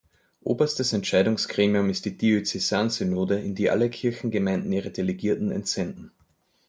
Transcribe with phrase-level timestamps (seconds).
[0.43, 6.11] Oberstes Entscheidungsgremium ist die Diözesan-Synode, in die alle Kirchengemeinden ihre Delegierten entsenden.